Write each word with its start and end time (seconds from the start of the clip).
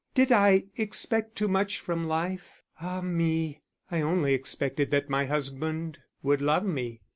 Did 0.15 0.31
I 0.31 0.63
expect 0.77 1.35
too 1.35 1.47
much 1.47 1.79
from 1.79 2.05
life? 2.07 2.63
Ah 2.81 3.01
me, 3.01 3.61
I 3.91 4.01
only 4.01 4.33
expected 4.33 4.89
that 4.89 5.11
my 5.11 5.27
husband 5.27 5.99
would 6.23 6.41
love 6.41 6.65
me. 6.65 7.01